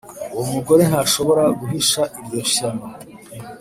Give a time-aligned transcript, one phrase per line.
[0.33, 2.85] Uwomugore ntashobora guhisha iryo shyano.